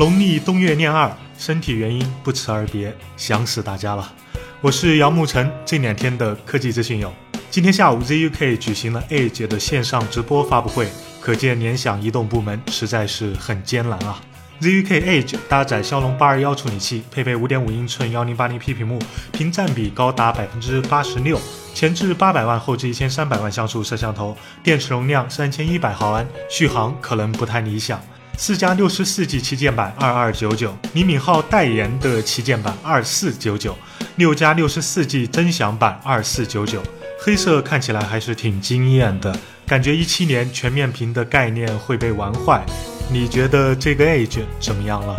[0.00, 4.10] 农历冬月廿二，身体原因不辞而别，想死大家了。
[4.62, 7.12] 我是姚沐晨，这两天的科技资讯有：
[7.50, 10.88] 今天下午 ZUK 举行了 Edge 的线上直播发布会，
[11.20, 14.18] 可见联想移动部门实在是很艰难啊。
[14.62, 18.98] ZUK Edge 搭载骁龙八二幺处理器，配备五点五英寸幺零八零 P 屏幕，
[19.32, 21.38] 屏占比高达百分之八十六，
[21.74, 28.00] 前置八百万，后置一千三百万像素摄像头，电池容量三千一百毫安，续航可能不太理想。
[28.42, 33.76] 四加六十四 G 旗舰版二二九九，李敏镐代言的旗舰版二四九九，
[34.16, 36.82] 六加六十四 G 尊享版二四九九。
[37.22, 42.64] 黑色看起来还是挺惊艳的，感觉一七年全面屏的概念会被玩坏。
[43.12, 45.14] 你觉得这个 Edge 怎么样了？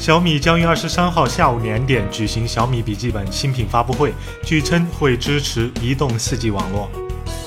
[0.00, 6.90] 小米将于二十三号下午两点举行小米笔记本新品发布会，据称会支持移动四 G 网络。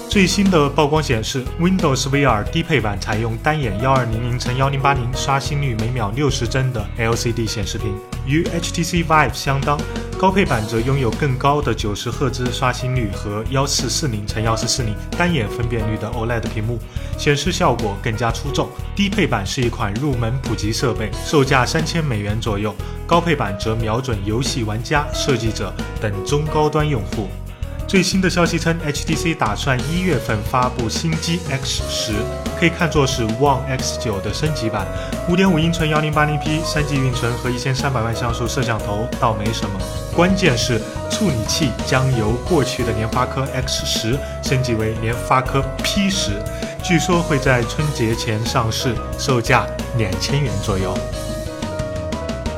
[0.09, 7.93] 最新的曝光显示，Windows VR 低配版采用单眼幺二零零乘幺零八零刷新率每秒六十帧的 LCD 显示屏，
[8.25, 9.77] 与 HTC Vive 相当。
[10.17, 16.79] 高配版则拥有更高的九十赫兹刷新率和幺四四零乘幺四四零单眼分辨率的 OLED 屏幕，
[17.17, 18.69] 显示效果更加出众。
[18.95, 22.71] 低配版是一款入门普及设备，售价三千美元左右；
[23.05, 27.27] 高配版则瞄准游戏玩家、设计者等中高端用户。
[27.95, 32.11] 最新的消息称，HTC 打算一月份发布新机 X 十，
[32.59, 34.85] 可以看作是 One X 九的升级版。
[35.29, 39.79] 五点五英寸幺零八零 P，三 G 运存和一千三百万像素摄像头倒没什么，
[40.13, 40.77] 关键是
[41.09, 46.31] 处理器将由过去的联发科 X 十升级为联发科 P 十，
[46.83, 49.65] 据说会在春节前上市，售价
[49.97, 50.93] 两千元左右。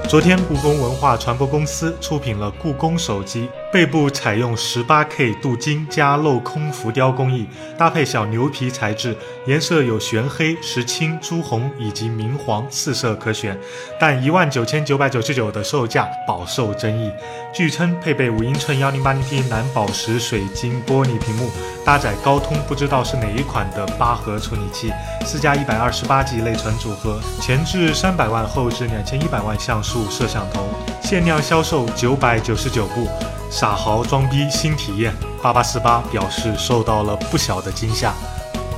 [0.10, 3.50] 昨天，故宫文化传播公司出品了故宫手机。
[3.70, 7.46] 背部采用 18K 镀金加镂空浮雕工艺，
[7.78, 9.16] 搭配小牛皮材质，
[9.46, 13.60] 颜色有玄黑、石青、朱红以及明黄四色可选，
[14.00, 17.12] 但一万九千九百九十九的售价饱受争议。
[17.54, 21.52] 据称配备五英寸 1080P 蓝宝石水晶玻璃屏幕，
[21.84, 24.94] 搭载高通不知道是哪一款的八核处理器，
[25.26, 30.66] 四加一百二十八 G 内存组合，前置三百万，后置两千一百万像素摄像头，
[31.04, 33.10] 限量销售九百九十九部。
[33.50, 38.14] 傻豪装逼新体验，八八四八表示受到了不小的惊吓。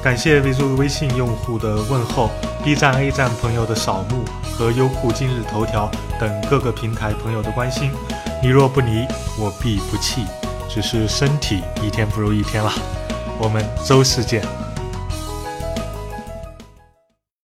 [0.01, 2.29] 感谢微助微信用户的问候
[2.63, 7.91] ，B 站 A 站朋友的扫墓和优酷今日头条等各个平台朋友的关心。
[8.41, 9.05] 你若不离，
[9.37, 10.25] 我必不弃。
[10.69, 12.71] 只是身体一天不如一天了。
[13.39, 14.68] 我们周四见。